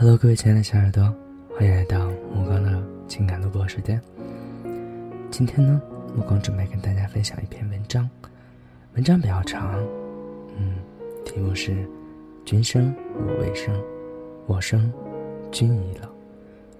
[0.00, 1.14] Hello，各位亲爱的小耳朵，
[1.54, 4.00] 欢迎来到目光的情感录播时间。
[5.30, 5.78] 今天呢，
[6.16, 8.08] 目光准备跟大家分享一篇文章，
[8.94, 9.78] 文章比较长，
[10.56, 10.76] 嗯，
[11.22, 11.72] 题目是
[12.46, 13.78] 《君生我未生，
[14.46, 14.90] 我生
[15.52, 16.08] 君已老》，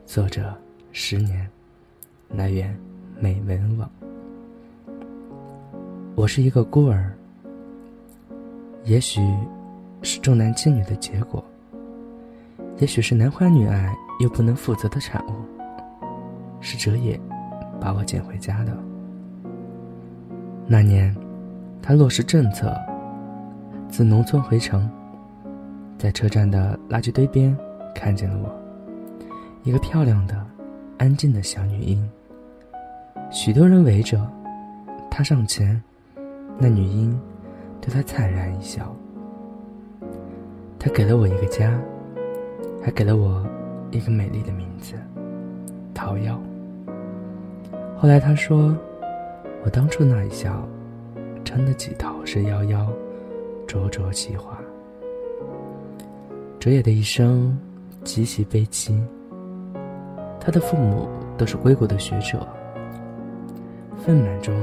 [0.07, 0.57] 作者
[0.91, 1.47] 十年，
[2.31, 2.75] 来源
[3.21, 3.91] 美文网。
[6.15, 7.13] 我是一个孤儿，
[8.85, 9.21] 也许
[10.01, 11.45] 是重男轻女的结果。
[12.81, 15.33] 也许是男欢女爱又不能负责的产物，
[16.61, 17.21] 是哲野
[17.79, 18.75] 把我捡回家的。
[20.67, 21.15] 那年，
[21.83, 22.75] 他落实政策，
[23.91, 24.91] 自农村回城，
[25.99, 27.55] 在车站的垃圾堆边
[27.95, 28.51] 看见了我，
[29.63, 30.35] 一个漂亮的、
[30.97, 32.09] 安静的小女婴。
[33.31, 34.27] 许多人围着，
[35.11, 35.79] 他上前，
[36.57, 37.21] 那女婴
[37.79, 38.91] 对他灿然一笑。
[40.79, 41.79] 他给了我一个家。
[42.83, 43.45] 还给了我
[43.91, 44.95] 一个美丽的名字，
[45.93, 46.35] 桃夭。
[47.97, 48.75] 后来他说，
[49.63, 50.67] 我当初那一笑，
[51.45, 52.87] 撑得起桃是夭夭，
[53.67, 54.59] 灼灼其华。
[56.59, 57.57] 哲野的一生
[58.03, 58.99] 极其悲戚，
[60.41, 62.47] 他的父母都是归国的学者，
[63.97, 64.55] 愤满中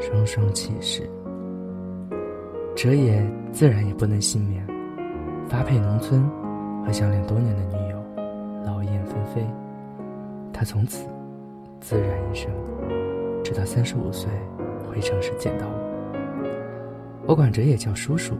[0.00, 1.02] 双双弃世，
[2.74, 3.22] 哲野
[3.52, 4.66] 自然也不能幸免，
[5.46, 6.26] 发配农村。
[6.84, 7.96] 和相恋多年的女友
[8.64, 9.44] 劳燕分飞，
[10.52, 11.06] 他从此
[11.80, 12.50] 自然一生，
[13.42, 14.30] 直到三十五岁
[14.86, 15.74] 回城时见到我。
[17.26, 18.34] 我管哲也叫叔叔。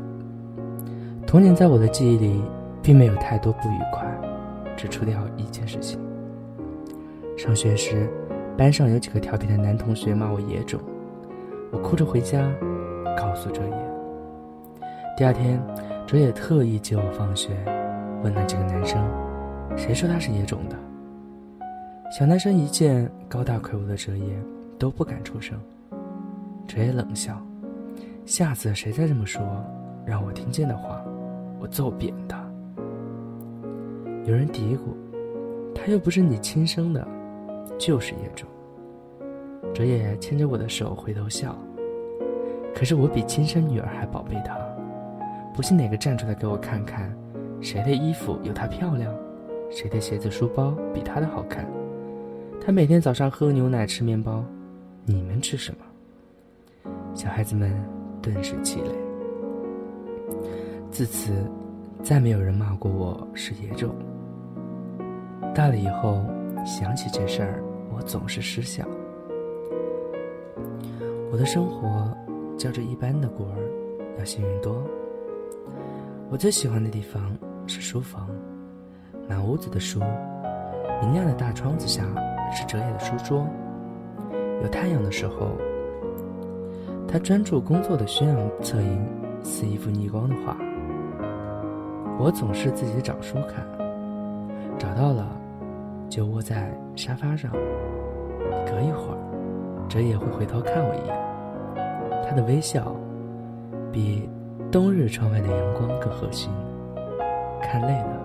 [1.26, 2.42] 童年在我的记忆里
[2.82, 4.06] 并没有太多不愉快，
[4.76, 5.98] 只除掉一件事情。
[7.36, 8.08] 上学时，
[8.56, 10.78] 班上有几个调皮的男同学骂我野种，
[11.72, 12.48] 我哭着回家，
[13.16, 14.86] 告诉哲野。
[15.16, 15.60] 第二天，
[16.06, 17.50] 哲野特意接我放学。
[18.24, 19.06] 问那几个男生，
[19.76, 20.76] 谁说他是野种的？
[22.10, 24.34] 小男生一见高大魁梧的哲野，
[24.78, 25.60] 都不敢出声。
[26.66, 27.38] 哲野冷笑
[28.24, 29.42] ：“下次谁再这么说，
[30.06, 31.04] 让我听见的话，
[31.60, 32.42] 我揍扁他。”
[34.24, 34.78] 有人嘀咕
[35.76, 37.06] ：“他又不是你亲生的，
[37.78, 38.48] 就是野种。”
[39.74, 41.54] 哲野牵着我的手回头笑
[42.74, 44.56] ：“可是我比亲生女儿还宝贝他，
[45.54, 47.14] 不信哪个站出来给我看看。”
[47.60, 49.14] 谁的衣服有她漂亮？
[49.70, 51.66] 谁的鞋子、书包比她的好看？
[52.64, 54.44] 她每天早上喝牛奶、吃面包，
[55.04, 56.92] 你们吃什么？
[57.14, 57.72] 小孩子们
[58.22, 58.90] 顿时气馁。
[60.90, 61.32] 自此，
[62.02, 63.94] 再没有人骂过我是野种。
[65.54, 66.24] 大了以后，
[66.64, 67.62] 想起这事儿，
[67.92, 68.84] 我总是失笑。
[71.32, 72.16] 我的生活，
[72.56, 73.58] 较这一般的孤儿，
[74.18, 74.82] 要幸运多。
[76.30, 77.22] 我最喜欢的地方。
[77.66, 78.28] 是书房，
[79.26, 79.98] 满屋子的书，
[81.00, 82.02] 明亮的大窗子下
[82.52, 83.46] 是哲野的书桌。
[84.62, 85.52] 有太阳的时候，
[87.08, 89.06] 他专注工作的宣扬侧影
[89.42, 90.54] 似一幅逆光的画。
[92.18, 93.66] 我总是自己找书看，
[94.78, 95.26] 找到了
[96.10, 97.50] 就窝在沙发上。
[98.66, 102.94] 隔一会儿，哲野会回头看我一眼，他的微笑
[103.90, 104.28] 比
[104.74, 106.48] 冬日窗外的阳光更和煦。
[107.62, 108.24] 看累了，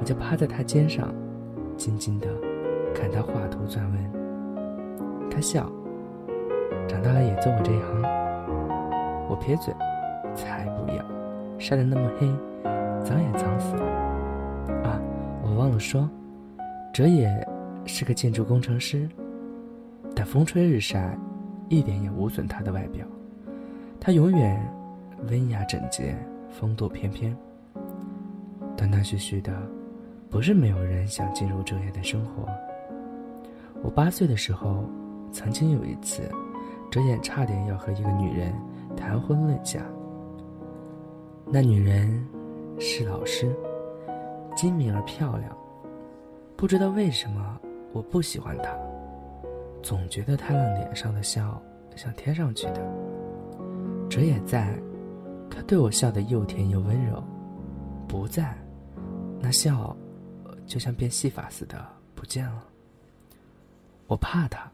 [0.00, 1.14] 我就趴在他肩上，
[1.76, 2.26] 静静的
[2.92, 5.30] 看他画图撰文。
[5.30, 5.70] 他笑，
[6.88, 8.02] 长大了也做我这一行。
[9.28, 9.72] 我撇嘴，
[10.34, 11.04] 才不要，
[11.56, 12.26] 晒得那么黑，
[13.04, 13.84] 脏也脏死了。
[14.82, 15.00] 啊，
[15.40, 16.10] 我忘了说，
[16.92, 17.48] 哲也
[17.86, 19.08] 是个建筑工程师，
[20.16, 21.16] 但风吹日晒，
[21.68, 23.06] 一点也无损他的外表。
[24.00, 24.60] 他永远
[25.28, 26.16] 温雅整洁，
[26.50, 27.36] 风度翩翩。
[28.76, 29.52] 断断续续的，
[30.30, 32.48] 不是没有人想进入哲野的生活。
[33.82, 34.84] 我八岁的时候，
[35.32, 36.22] 曾经有一次，
[36.90, 38.52] 哲野差点要和一个女人
[38.96, 39.80] 谈婚论嫁。
[41.46, 42.26] 那女人
[42.78, 43.54] 是老师，
[44.56, 45.56] 精明而漂亮。
[46.56, 47.60] 不知道为什么，
[47.92, 48.70] 我不喜欢她，
[49.82, 51.60] 总觉得她那脸上的笑
[51.96, 52.80] 像贴上去的。
[54.08, 54.74] 哲野在，
[55.50, 57.22] 他对我笑得又甜又温柔；
[58.08, 58.56] 不在。
[59.40, 59.96] 那笑，
[60.66, 62.64] 就像变戏法似的不见了。
[64.06, 64.70] 我怕他。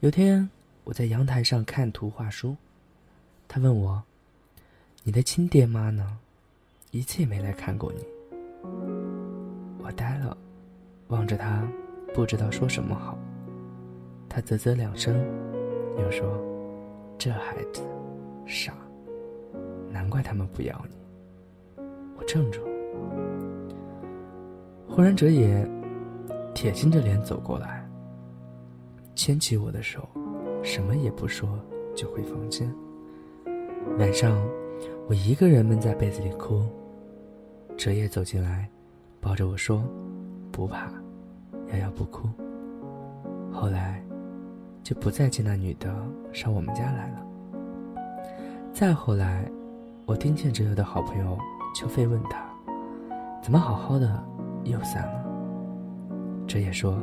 [0.00, 0.48] 有天
[0.84, 2.56] 我在阳台上看图画书，
[3.48, 4.02] 他问我
[5.02, 6.18] ：“你的亲爹妈呢？
[6.90, 8.04] 一次也没来看过你。”
[9.82, 10.36] 我呆了，
[11.08, 11.66] 望着他，
[12.14, 13.18] 不知道说什么好。
[14.28, 15.14] 他啧啧两声，
[15.98, 16.26] 又说
[17.16, 17.82] ：“这孩子
[18.46, 18.74] 傻，
[19.94, 20.96] 难怪他们不要你。”
[22.18, 22.60] 我怔住。
[24.88, 25.66] 忽然，哲野
[26.52, 27.88] 铁青着脸走过来，
[29.14, 30.08] 牵起我的手，
[30.62, 31.48] 什么也不说
[31.94, 32.68] 就回房间。
[33.98, 34.36] 晚上，
[35.08, 36.64] 我一个人闷在被子里哭。
[37.76, 38.68] 哲野走进来，
[39.20, 39.84] 抱着我说
[40.52, 40.92] ：“不怕，
[41.72, 42.28] 瑶瑶不哭。”
[43.52, 44.04] 后来，
[44.82, 45.92] 就不再见那女的
[46.32, 47.26] 上我们家来了。
[48.72, 49.50] 再后来，
[50.06, 51.38] 我听见哲友的好朋友
[51.74, 52.44] 邱飞问他
[53.42, 54.22] ：“怎么好好的
[54.64, 55.24] 又散了？”
[56.46, 56.98] 哲野说：“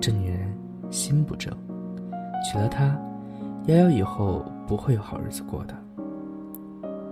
[0.00, 0.56] 这女人
[0.90, 1.52] 心不正，
[2.44, 2.96] 娶了她，
[3.66, 5.74] 夭夭以后不会有好日子过的。”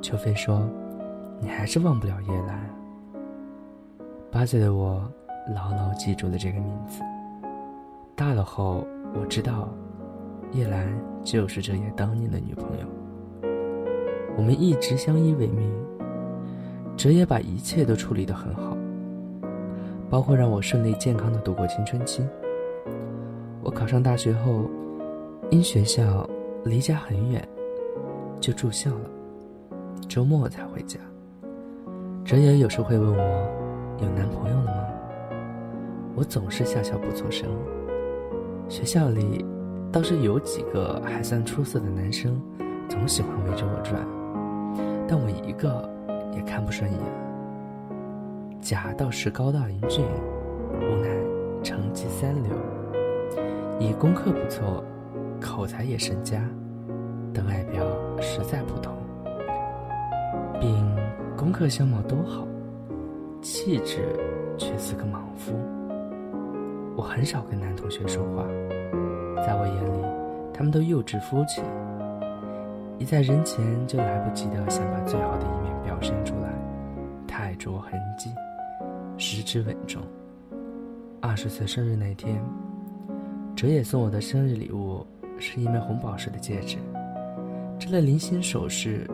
[0.03, 0.69] 邱飞说。
[1.41, 2.69] 你还是忘不了叶兰。
[4.29, 5.09] 八岁的我
[5.55, 7.01] 牢牢记住了这个名字。
[8.17, 8.85] 大了后，
[9.15, 9.69] 我知道，
[10.51, 12.87] 叶兰就是哲野当年的女朋友。
[14.39, 15.69] 我们一直相依为命，
[16.97, 18.79] 哲也把一切都处理得很好，
[20.09, 22.25] 包括让我顺利健康的度过青春期。
[23.65, 24.71] 我考上大学后，
[25.51, 26.25] 因学校
[26.65, 27.47] 离家很远，
[28.39, 29.11] 就住校了，
[30.09, 31.01] 周末才回家。
[32.25, 33.19] 哲也有时会问我，
[34.01, 34.87] 有男朋友了吗？
[36.15, 37.49] 我总是笑笑不作声。
[38.69, 39.45] 学校里
[39.91, 42.41] 倒是有几个还算出色的男生，
[42.89, 44.07] 总喜欢围着我转，
[45.09, 45.91] 但我一个
[46.37, 47.01] 也看不顺眼。
[48.61, 50.05] 甲倒是高大英俊，
[50.81, 51.09] 无奈
[51.65, 52.53] 成绩三流，
[53.81, 54.85] 以功课不错，
[55.41, 56.41] 口才也甚佳，
[57.33, 57.83] 但外表
[58.21, 58.93] 实在普通，
[60.61, 60.97] 并。
[61.37, 62.45] 功课相貌都好，
[63.41, 64.09] 气质
[64.59, 65.53] 却似个莽夫。
[66.97, 68.45] 我很少跟男同学说话，
[69.47, 70.05] 在我眼里，
[70.53, 71.65] 他们都幼稚肤浅，
[72.99, 76.53] 一在人前就来不及的想把最好的一面表现出来，
[77.29, 78.31] 太着痕迹，
[79.17, 80.03] 失之稳重。
[81.21, 82.43] 二十岁生日那天，
[83.55, 85.07] 哲野送我的生日礼物
[85.39, 86.77] 是一枚红宝石的戒指，
[87.79, 89.09] 这类零星首饰，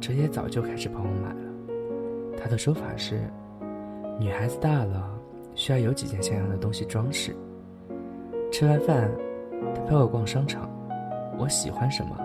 [0.00, 2.36] 哲野早就开始帮我买了。
[2.36, 3.20] 他的说法是：
[4.18, 5.08] 女孩子大了，
[5.54, 7.36] 需要有几件像样的东西装饰。
[8.50, 9.08] 吃完饭，
[9.76, 10.68] 他陪我逛商场，
[11.38, 12.16] 我喜欢什么，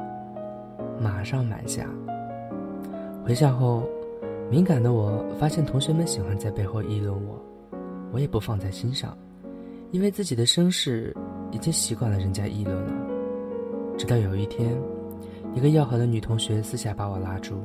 [0.99, 1.88] 马上买下。
[3.23, 3.83] 回校后，
[4.49, 7.39] 敏感的我发现同学们喜欢在背后议论我，
[8.11, 9.17] 我也不放在心上，
[9.91, 11.15] 因为自己的身世
[11.51, 12.94] 已经习惯了人家议论了。
[13.97, 14.75] 直到有一天，
[15.53, 17.55] 一个要好的女同学私下把我拉住，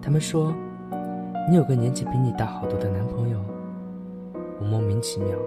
[0.00, 0.54] 他们说。
[1.48, 3.38] 你有个年纪比你大好多的男朋友，
[4.58, 5.38] 我莫名其妙，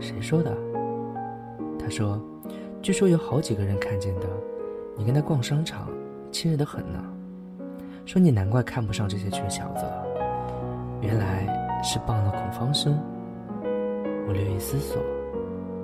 [0.00, 0.56] 谁说的？
[1.78, 2.18] 他说，
[2.80, 4.26] 据说有好几个人看见的，
[4.98, 5.88] 你跟他逛商场，
[6.32, 6.98] 亲热的很呢。
[8.04, 9.84] 说你难怪看不上这些穷小子，
[11.00, 11.46] 原来
[11.84, 12.98] 是傍了孔方兄。
[14.26, 15.00] 我略一思索，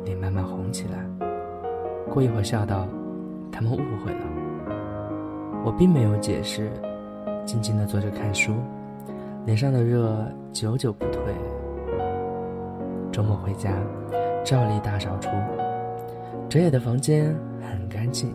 [0.04, 0.98] 脸慢慢红起来，
[2.10, 2.88] 过一会儿笑道
[3.52, 4.26] ：“他们误会了。”
[5.64, 6.68] 我并没有解释，
[7.46, 8.52] 静静的坐着看书。
[9.46, 11.22] 脸上的热久久不退。
[13.12, 13.70] 周末回家，
[14.44, 15.30] 照例大扫除。
[16.48, 18.34] 哲野的房间很干净，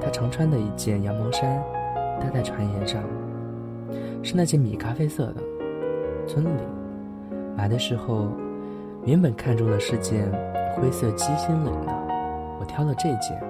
[0.00, 1.62] 他常穿的一件羊毛衫
[2.20, 3.02] 搭在船沿上，
[4.22, 5.42] 是那件米咖啡色的。
[6.26, 6.48] 村里
[7.56, 8.28] 买的时候，
[9.04, 10.30] 原本看中的是件
[10.74, 11.92] 灰色鸡心领的，
[12.60, 13.40] 我挑了这件。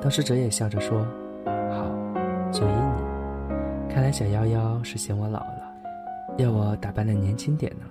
[0.00, 1.06] 当时哲也笑着说
[1.70, 1.90] ：“好，
[2.50, 3.04] 就依你。”
[3.88, 5.60] 看来小夭夭是嫌我老了。
[6.36, 7.86] 要我打扮的年轻点呢。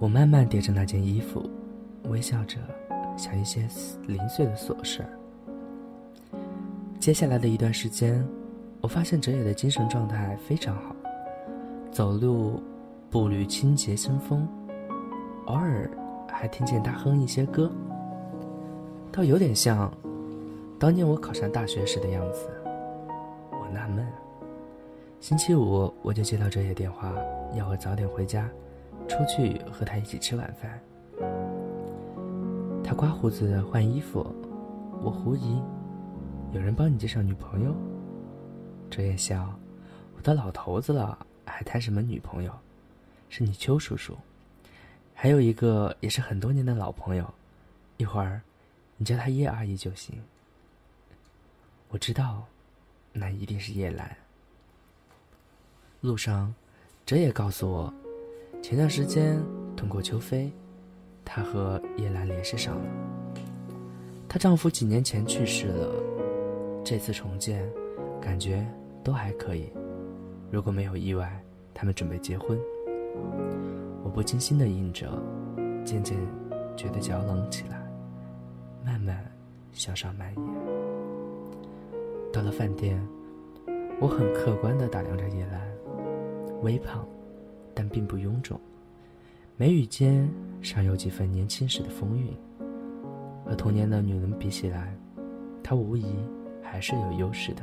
[0.00, 1.48] 我慢慢叠着那件衣服，
[2.08, 2.56] 微笑着
[3.16, 3.60] 想一些
[4.08, 5.04] 零碎的琐事。
[7.00, 8.22] 接下来的一段时间，
[8.82, 10.94] 我发现哲野的精神状态非常好，
[11.90, 12.60] 走路
[13.08, 14.46] 步履清洁生风，
[15.46, 15.90] 偶尔
[16.28, 17.72] 还听见他哼一些歌，
[19.10, 19.90] 倒有点像
[20.78, 22.50] 当年我考上大学时的样子。
[23.50, 24.06] 我纳闷。
[25.20, 27.14] 星期五我就接到哲野电话，
[27.56, 28.46] 要我早点回家，
[29.08, 30.78] 出去和他一起吃晚饭。
[32.84, 34.26] 他刮胡子换衣服，
[35.02, 35.62] 我狐疑：
[36.52, 37.74] 有人帮你介绍女朋友？
[38.90, 39.56] 哲野笑：
[40.16, 42.52] 我都老头子了，还谈什么女朋友？
[43.28, 44.16] 是你邱叔叔，
[45.14, 47.32] 还有一个也是很多年的老朋友，
[47.98, 48.40] 一会儿
[48.96, 50.20] 你叫他叶阿姨就行。
[51.90, 52.44] 我知道，
[53.12, 54.16] 那一定是叶兰。
[56.00, 56.52] 路上，
[57.06, 57.94] 哲也告诉我，
[58.60, 59.40] 前段时间
[59.76, 60.50] 通过邱飞，
[61.24, 62.90] 她和叶兰联系上了。
[64.28, 66.02] 她丈夫几年前去世了，
[66.82, 67.70] 这次重建，
[68.20, 68.66] 感觉
[69.04, 69.70] 都还可以。
[70.50, 71.40] 如果没有意外，
[71.72, 72.58] 他们准备结婚。
[74.02, 75.10] 我不经心的应着，
[75.84, 76.16] 渐渐
[76.76, 77.80] 觉得脚冷起来，
[78.84, 79.24] 慢慢
[79.72, 80.44] 向上蔓延。
[82.32, 83.00] 到了饭店，
[84.00, 85.60] 我很客观的打量着叶兰，
[86.62, 87.06] 微胖，
[87.74, 88.58] 但并不臃肿，
[89.56, 90.28] 眉宇间
[90.62, 92.34] 尚有几分年轻时的风韵。
[93.44, 94.96] 和童年的女人比起来，
[95.62, 96.04] 她无疑
[96.70, 97.62] 还是有优势的。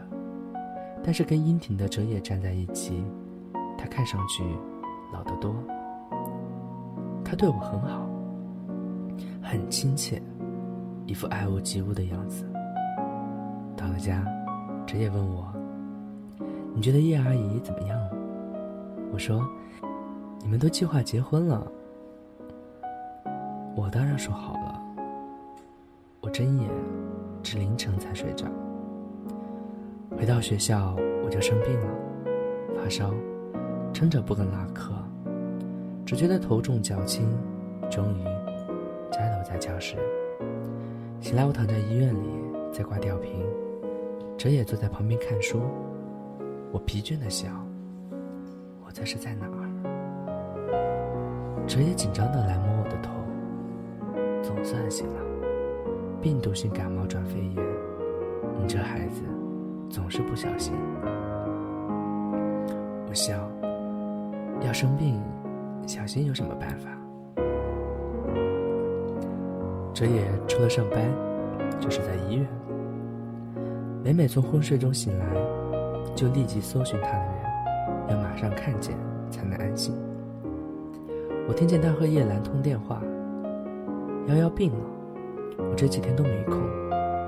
[1.04, 3.04] 但是跟英挺的哲野站在一起，
[3.78, 4.44] 她看上去
[5.14, 5.56] 老得多。
[7.24, 8.10] 他对我很好，
[9.42, 10.22] 很亲切，
[11.06, 12.46] 一副爱屋及乌的样子。
[13.76, 14.26] 到了家，
[14.86, 15.54] 哲野问我
[16.74, 18.00] ：“你觉得叶阿姨怎么样？”
[19.12, 19.46] 我说
[20.40, 21.70] ：“你们都计划结婚了。”
[23.76, 24.82] 我当然说好了。
[26.22, 26.70] 我睁眼，
[27.44, 28.46] 至凌晨才睡着。
[30.18, 31.88] 回到学校，我就生病了，
[32.76, 33.14] 发烧，
[33.94, 34.92] 撑着不肯拉课。
[36.08, 37.30] 只觉得头重脚轻，
[37.88, 38.24] 终于
[39.12, 39.96] 栽倒在教室。
[41.22, 42.28] 醒来，我躺在医院里，
[42.72, 43.46] 在挂吊瓶。
[44.40, 45.62] 哲野坐在旁边看书。
[46.72, 47.64] 我疲倦的想：
[48.84, 49.70] 我这是在哪儿？
[51.68, 53.12] 哲野紧张的来摸我的头。
[54.42, 55.22] 总算醒了。
[56.20, 57.56] 病毒性感冒转肺炎，
[58.60, 59.22] 你这孩子
[59.90, 60.74] 总是不小心。
[63.08, 63.36] 我笑，
[64.66, 65.20] 要生病。
[65.86, 66.90] 小心有什么办法？
[69.94, 71.02] 哲野除了上班，
[71.80, 72.46] 就是在医院。
[74.04, 75.26] 每每从昏睡中醒来，
[76.14, 77.34] 就立即搜寻他的人，
[78.10, 78.98] 要马上看见
[79.32, 79.96] 才能安心。
[81.48, 83.02] 我听见他和叶兰通电话，
[84.28, 84.86] 瑶瑶病了，
[85.58, 86.60] 我这几天都没空，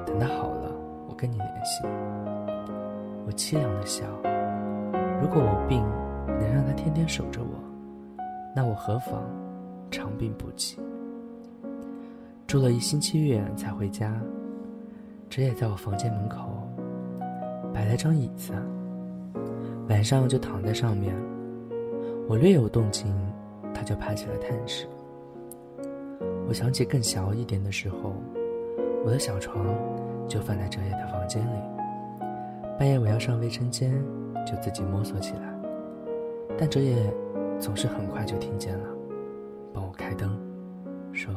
[0.05, 0.69] 等他好了，
[1.07, 1.83] 我跟你联系。
[3.25, 4.05] 我凄凉的笑，
[5.21, 5.81] 如果我病
[6.25, 7.49] 能让他天天守着我。
[8.55, 9.23] 那我何妨
[9.91, 10.79] 长病不起？
[12.47, 14.19] 住了一星期院才回家，
[15.29, 16.67] 哲也在我房间门口
[17.71, 18.53] 摆了张椅子，
[19.87, 21.15] 晚上就躺在上面。
[22.27, 23.13] 我略有动静，
[23.73, 24.87] 他就爬起来探视。
[26.47, 28.15] 我想起更小一点的时候，
[29.05, 29.63] 我的小床
[30.27, 31.59] 就放在哲也的房间里，
[32.79, 33.91] 半夜我要上卫生间，
[34.47, 35.53] 就自己摸索起来，
[36.57, 36.95] 但哲也。
[37.59, 38.87] 总是很快就听见了，
[39.73, 40.39] 帮我开灯，
[41.11, 41.33] 说：“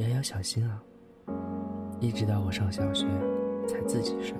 [0.00, 0.82] 瑶瑶小心啊。”
[2.00, 3.04] 一直到我上小学，
[3.66, 4.34] 才自己睡。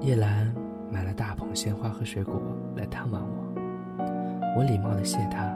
[0.00, 0.54] 叶兰
[0.92, 2.40] 买了大捧鲜花和水果
[2.76, 5.52] 来探望我，我礼貌的谢她。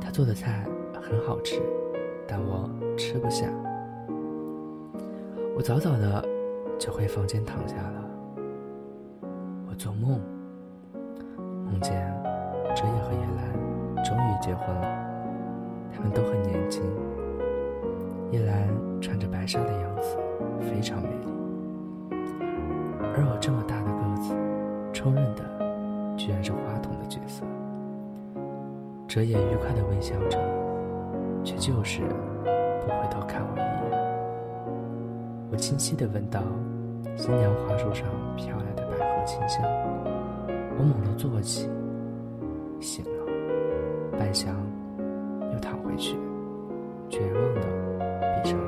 [0.00, 0.66] 她做的菜
[1.00, 1.62] 很好吃，
[2.26, 2.68] 但我
[2.98, 3.46] 吃不下。
[5.54, 6.28] 我早早的
[6.78, 8.04] 就回房间躺下了。
[9.68, 10.20] 我做梦，
[11.66, 11.92] 梦见。
[12.74, 14.82] 哲野和叶兰终于结婚了，
[15.92, 16.82] 他们都很年轻。
[18.30, 18.66] 叶兰
[19.00, 20.16] 穿着白纱的样子
[20.60, 21.26] 非常美丽，
[23.14, 24.34] 而我这么大的个子，
[24.90, 25.42] 充任的
[26.16, 27.44] 居然是花童的角色。
[29.06, 30.38] 哲野愉快地微笑着，
[31.44, 32.00] 却就是
[32.80, 33.71] 不回头看我一眼。
[35.52, 36.40] 我清晰地闻到
[37.14, 39.62] 新娘花束上飘来的百合清香，
[40.78, 41.68] 我猛地坐起。
[42.80, 44.48] 醒了，半晌，
[45.52, 46.16] 又躺回去，
[47.10, 48.58] 绝望的闭上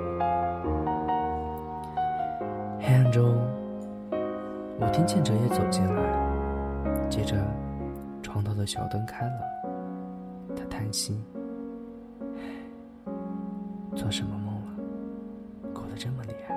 [2.78, 3.34] 黑暗中，
[4.78, 6.02] 我听见哲也走进来，
[7.08, 7.34] 接着，
[8.22, 9.40] 床头的小灯开了，
[10.54, 11.18] 他叹息
[13.96, 15.72] ：“做什么梦了？
[15.72, 16.54] 哭得这么厉害。”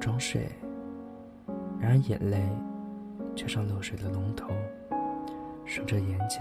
[0.00, 0.48] 装睡，
[1.78, 2.42] 然而眼泪
[3.36, 4.48] 却像漏水的龙头。
[5.66, 6.40] 顺着眼角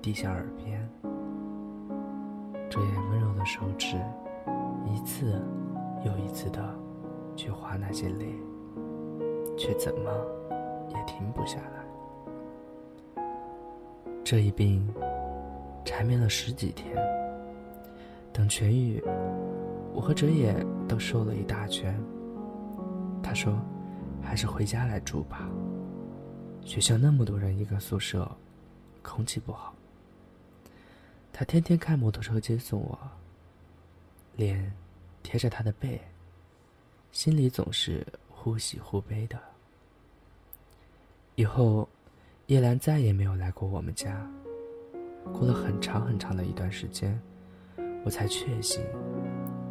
[0.00, 0.88] 滴向耳边，
[2.70, 3.98] 这也温柔的手指
[4.86, 5.42] 一次
[6.06, 6.74] 又一次的
[7.36, 8.34] 去划那些泪，
[9.58, 10.10] 却怎么
[10.88, 13.22] 也停不下来。
[14.24, 14.88] 这一病
[15.84, 16.96] 缠绵了十几天，
[18.32, 19.02] 等痊愈，
[19.92, 20.54] 我和哲野
[20.88, 21.94] 都瘦了一大圈。
[23.22, 23.60] 他说
[24.22, 25.48] ：“还是回家来住吧。”
[26.64, 28.30] 学校那么多人一个宿舍，
[29.02, 29.74] 空气不好。
[31.32, 32.98] 他天天开摩托车接送我，
[34.36, 34.72] 脸
[35.22, 36.00] 贴着他的背，
[37.12, 39.40] 心里总是忽喜忽悲的。
[41.36, 41.88] 以后，
[42.46, 44.30] 叶兰再也没有来过我们家。
[45.32, 47.18] 过了很长很长的一段时间，
[48.04, 48.84] 我才确信，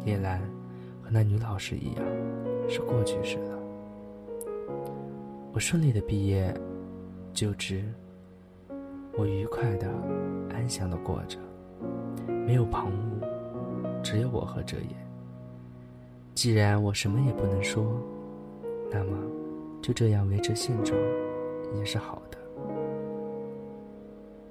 [0.04, 0.40] 叶兰
[1.02, 2.04] 和那女老师一样，
[2.70, 3.58] 是过去式了。
[5.52, 6.54] 我顺利的毕业。
[7.32, 7.84] 就职，
[9.16, 9.88] 我愉快的、
[10.52, 11.38] 安详的过着，
[12.44, 14.96] 没有旁骛，只有我和哲野。
[16.34, 17.84] 既然我什么也不能说，
[18.90, 19.16] 那么
[19.80, 21.00] 就这样维持现状
[21.76, 22.38] 也是好的。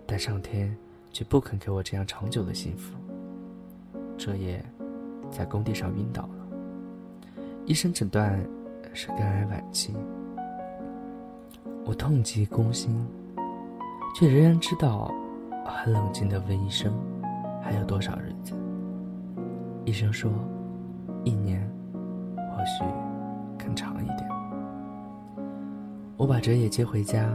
[0.08, 0.76] 但上天
[1.12, 2.96] 却不肯给我这样长久的幸福。
[4.18, 4.66] 哲野
[5.30, 6.38] 在工地上晕倒了，
[7.70, 8.44] 医生诊断
[8.96, 9.94] 是肝癌晚期。
[11.86, 13.08] 我痛极攻心，
[14.16, 15.14] 却仍然知道，
[15.64, 16.92] 很冷静地问医生
[17.62, 18.56] ：“还有多少日子？”
[19.86, 20.32] 医生说
[21.24, 21.62] ：“一年，
[22.36, 22.84] 或许
[23.64, 24.28] 更长一点。”
[26.18, 27.30] 我把哲野接回家，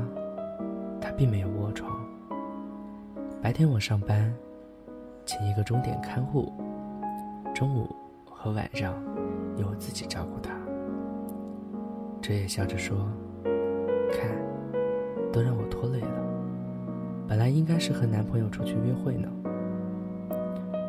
[1.00, 1.88] 他并没有卧床。
[3.40, 4.34] 白天我上班，
[5.24, 6.52] 请一个钟点看护，
[7.54, 7.94] 中午
[8.28, 8.94] 和晚上
[9.56, 10.52] 由我自己照顾他。
[12.20, 13.08] 哲野笑着说。
[14.12, 14.30] 看，
[15.32, 16.24] 都让我拖累了。
[17.26, 19.28] 本来应该是和男朋友出去约会呢。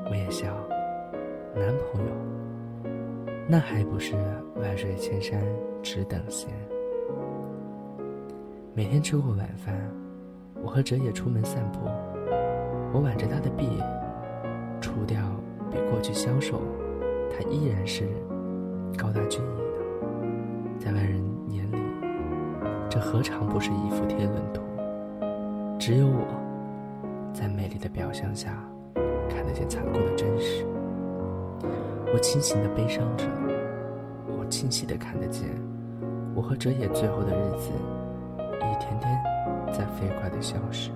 [0.08, 0.48] 我也笑，
[1.56, 2.12] 男朋友，
[3.48, 4.14] 那还不是
[4.58, 5.42] 万水千山
[5.82, 6.52] 只等闲。
[8.76, 9.76] 每天吃过晚饭，
[10.62, 11.80] 我和哲也出门散步。
[12.94, 13.82] 我挽着他的臂，
[14.80, 15.18] 除掉
[15.72, 16.62] 比过去消瘦，
[17.32, 18.06] 他依然是
[18.96, 19.58] 高大俊逸
[20.80, 21.78] 的，在外人眼里。
[22.90, 24.62] 这何尝不是一幅天伦图？
[25.78, 26.26] 只有我，
[27.34, 28.52] 在美丽的表象下，
[29.30, 30.66] 看得见残酷的真实。
[32.14, 33.26] 我清醒的悲伤着，
[34.40, 35.50] 我清晰的看得见，
[36.34, 37.72] 我和哲野最后的日子，
[38.38, 39.22] 一天天
[39.74, 40.92] 在飞快的消失。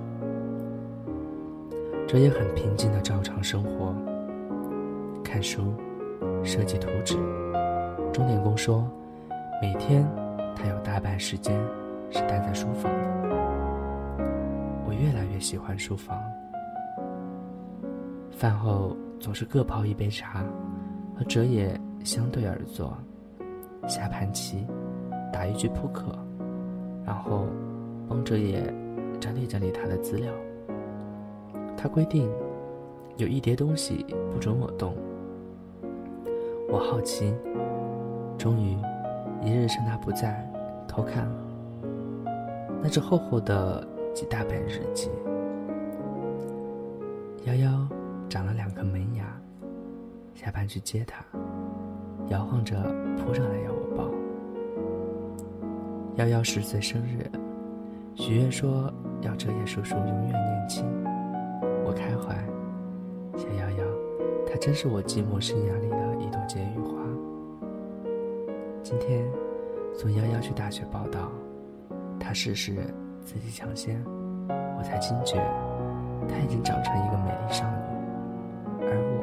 [2.07, 3.93] 哲野很平静的照常生活，
[5.23, 5.73] 看书，
[6.43, 7.17] 设计图纸。
[8.11, 8.89] 钟点工说，
[9.61, 10.07] 每天
[10.55, 11.59] 他有大半时间。
[12.11, 13.07] 是待在书房的。
[14.83, 16.19] 我越来越喜欢书房。
[18.31, 20.43] 饭后总是各泡一杯茶，
[21.15, 22.97] 和哲野相对而坐，
[23.87, 24.65] 下盘棋，
[25.31, 26.17] 打一局扑克，
[27.05, 27.45] 然后
[28.07, 28.73] 帮哲野
[29.19, 30.33] 整理整理他的资料。
[31.77, 32.27] 他规定
[33.17, 34.95] 有一叠东西不准我动。
[36.67, 37.31] 我好奇，
[38.39, 38.77] 终于
[39.43, 40.49] 一日趁他不在，
[40.87, 41.35] 偷看了。
[42.81, 45.09] 那只厚厚的几大本日记。
[47.43, 47.85] 幺幺
[48.29, 49.25] 长了两颗门牙，
[50.33, 51.21] 下班去接他，
[52.29, 52.77] 摇晃着
[53.17, 54.09] 扑上来要我抱。
[56.15, 57.29] 幺幺十岁生日，
[58.15, 60.85] 许愿说要哲野叔叔永远年轻。
[61.85, 62.37] 我开怀，
[63.37, 63.85] 小幺幺，
[64.47, 66.88] 他真是我寂寞生涯里的一朵解语花。
[68.89, 69.23] 今天
[69.93, 71.29] 送幺幺去大学报道。
[72.19, 72.73] 他试试
[73.23, 74.03] 自己抢先，
[74.49, 75.35] 我才惊觉，
[76.27, 77.77] 她已经长成一个美丽少女，
[78.81, 79.21] 而我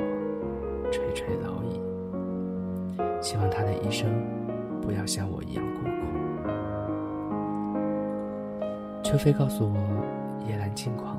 [0.92, 1.80] 垂垂老矣。
[3.20, 4.08] 希望她的一生
[4.80, 5.90] 不要像我一样孤苦。
[9.02, 9.76] 秋飞告诉我
[10.48, 11.18] 叶兰近况，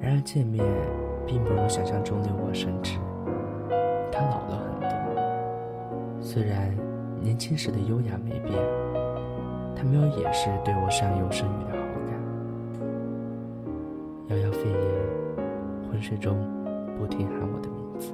[0.00, 0.66] 然而见面
[1.24, 2.98] 并不如想象中的我深知。
[4.10, 4.90] 她老了很多，
[6.20, 6.76] 虽然
[7.20, 8.54] 年轻时的优雅没变。
[9.74, 11.76] 他没有掩饰对我善有生育的好
[12.06, 12.10] 感。
[14.28, 14.78] 遥遥肺炎，
[15.90, 16.34] 昏睡中
[16.98, 18.10] 不停喊我的名字，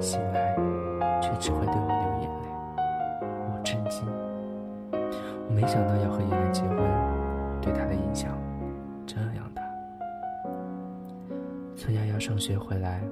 [0.00, 0.56] 醒来
[1.20, 2.48] 却只会对我流眼泪。
[3.52, 4.06] 我震惊，
[5.46, 6.78] 我没想到要和叶兰结婚，
[7.60, 8.30] 对他的影响
[9.06, 9.62] 这样大。
[11.76, 13.02] 从瑶瑶上学回来，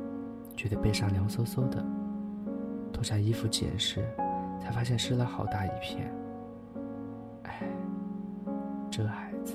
[0.56, 1.84] 觉得背上凉飕飕的，
[2.94, 4.02] 脱下衣服捡时，
[4.62, 6.08] 才发现湿了好大一片。
[7.42, 7.62] 哎
[8.90, 9.54] 这孩子，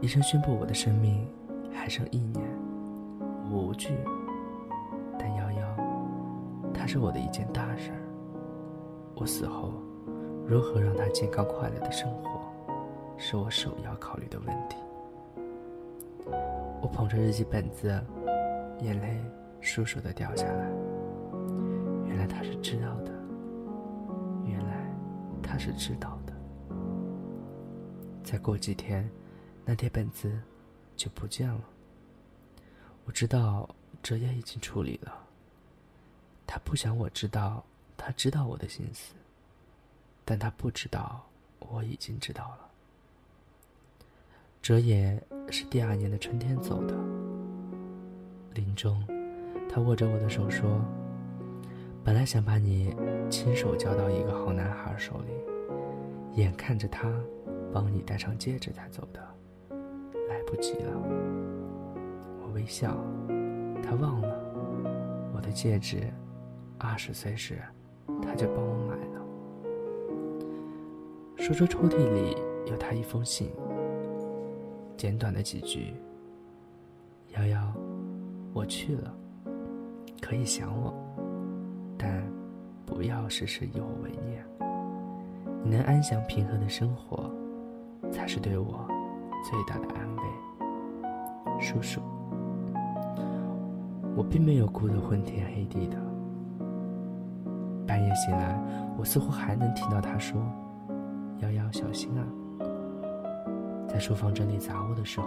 [0.00, 1.28] 医生宣布我的生命
[1.72, 2.44] 还剩一年，
[3.50, 3.94] 我无惧。
[5.18, 8.00] 但夭夭，她是我的一件大事儿。
[9.14, 9.74] 我死后，
[10.46, 12.40] 如何让她健康快乐的生活，
[13.18, 14.76] 是我首要考虑的问题。
[16.80, 17.88] 我捧着日记本子，
[18.80, 19.22] 眼泪
[19.60, 20.89] 簌簌的掉下来。
[22.20, 23.10] 原来他是知道的，
[24.44, 24.94] 原来
[25.42, 26.34] 他是知道的。
[28.22, 29.10] 再过几天，
[29.64, 30.38] 那叠本子
[30.96, 31.64] 就不见了。
[33.06, 33.66] 我知道
[34.02, 35.26] 哲也已经处理了。
[36.46, 37.64] 他不想我知道，
[37.96, 39.14] 他知道我的心思，
[40.22, 41.24] 但他不知道
[41.58, 42.68] 我已经知道了。
[44.60, 45.18] 哲也
[45.50, 46.94] 是第二年的春天走的。
[48.52, 49.02] 临终，
[49.70, 50.84] 他握着我的手说
[52.04, 52.94] ：“本来想把你
[53.28, 57.12] 亲手交到一个好男孩手里，眼看着他。”
[57.72, 59.20] 帮你戴上戒指才走的，
[60.28, 60.90] 来不及了。
[62.42, 62.96] 我微笑，
[63.80, 64.28] 他忘了
[65.32, 66.02] 我的戒指，
[66.78, 67.62] 二十岁时
[68.20, 69.20] 他就帮我买了。
[71.36, 72.36] 书桌抽屉里
[72.66, 73.52] 有他一封信，
[74.96, 75.94] 简短的几句
[77.38, 77.72] ：“瑶瑶，
[78.52, 79.14] 我去了，
[80.20, 80.92] 可以想我，
[82.02, 82.22] 但
[82.86, 84.42] 不要时时以我为念。
[85.62, 87.30] 你能安详平和的生活，
[88.10, 88.88] 才是对我
[89.44, 90.22] 最大的安慰。”
[91.60, 92.00] 叔叔，
[94.16, 95.98] 我并没有哭得昏天黑地的。
[97.86, 98.58] 半夜醒来，
[98.96, 100.40] 我似乎还能听到他说。
[101.40, 102.24] 瑶瑶，小心啊！
[103.86, 105.26] 在书房整理杂物的时候，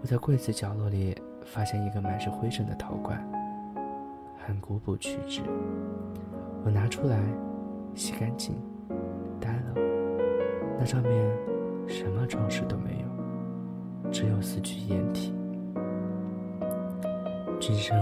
[0.00, 3.18] 我在柜子角落里发现一个满是灰尘的陶罐，
[4.46, 5.40] 很古朴曲直。
[6.64, 7.18] 我拿出来，
[7.94, 8.54] 洗干净，
[9.40, 9.74] 呆了。
[10.78, 11.10] 那上面
[11.86, 15.34] 什么装饰都没有，只有四句掩体
[17.58, 17.96] ：“君生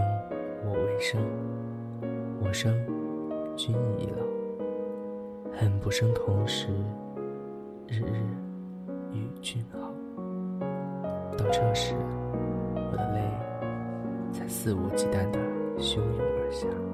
[0.64, 1.20] 我未生，
[2.40, 2.74] 我生
[3.56, 4.26] 君已老。”
[5.54, 6.66] 恨不生同时，
[7.86, 8.20] 日日
[9.12, 9.78] 与君好。
[11.36, 11.94] 到这时，
[12.74, 13.20] 我的泪
[14.32, 15.38] 才肆无忌惮的
[15.78, 16.91] 汹涌而下。